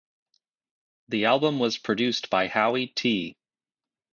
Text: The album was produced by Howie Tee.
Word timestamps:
The 1.09 1.25
album 1.25 1.59
was 1.59 1.77
produced 1.77 2.31
by 2.31 2.47
Howie 2.47 2.87
Tee. 2.87 3.37